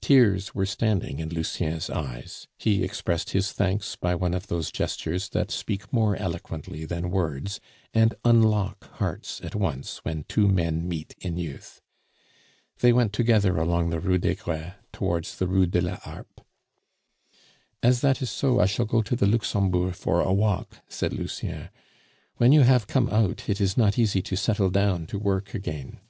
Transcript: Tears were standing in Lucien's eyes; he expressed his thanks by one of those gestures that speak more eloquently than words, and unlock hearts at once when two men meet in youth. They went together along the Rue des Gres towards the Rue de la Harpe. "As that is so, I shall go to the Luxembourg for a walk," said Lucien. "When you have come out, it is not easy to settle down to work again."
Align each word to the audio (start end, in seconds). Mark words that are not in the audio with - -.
Tears 0.00 0.54
were 0.54 0.64
standing 0.64 1.18
in 1.18 1.28
Lucien's 1.28 1.90
eyes; 1.90 2.48
he 2.56 2.82
expressed 2.82 3.32
his 3.32 3.52
thanks 3.52 3.96
by 3.96 4.14
one 4.14 4.32
of 4.32 4.46
those 4.46 4.72
gestures 4.72 5.28
that 5.28 5.50
speak 5.50 5.92
more 5.92 6.16
eloquently 6.16 6.86
than 6.86 7.10
words, 7.10 7.60
and 7.92 8.14
unlock 8.24 8.88
hearts 8.94 9.42
at 9.42 9.54
once 9.54 9.98
when 10.06 10.24
two 10.24 10.48
men 10.48 10.88
meet 10.88 11.14
in 11.20 11.36
youth. 11.36 11.82
They 12.78 12.94
went 12.94 13.12
together 13.12 13.58
along 13.58 13.90
the 13.90 14.00
Rue 14.00 14.16
des 14.16 14.36
Gres 14.36 14.72
towards 14.90 15.36
the 15.36 15.46
Rue 15.46 15.66
de 15.66 15.82
la 15.82 15.96
Harpe. 15.96 16.40
"As 17.82 18.00
that 18.00 18.22
is 18.22 18.30
so, 18.30 18.60
I 18.60 18.64
shall 18.64 18.86
go 18.86 19.02
to 19.02 19.14
the 19.14 19.26
Luxembourg 19.26 19.94
for 19.94 20.22
a 20.22 20.32
walk," 20.32 20.78
said 20.88 21.12
Lucien. 21.12 21.68
"When 22.38 22.52
you 22.52 22.62
have 22.62 22.86
come 22.86 23.10
out, 23.10 23.50
it 23.50 23.60
is 23.60 23.76
not 23.76 23.98
easy 23.98 24.22
to 24.22 24.34
settle 24.34 24.70
down 24.70 25.06
to 25.08 25.18
work 25.18 25.52
again." 25.52 26.00